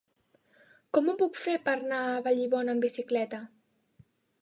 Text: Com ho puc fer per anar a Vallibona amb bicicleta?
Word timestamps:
Com 0.97 1.11
ho 1.11 1.15
puc 1.19 1.37
fer 1.43 1.55
per 1.69 1.75
anar 1.75 2.01
a 2.09 2.19
Vallibona 2.31 2.77
amb 2.77 2.87
bicicleta? 2.91 3.47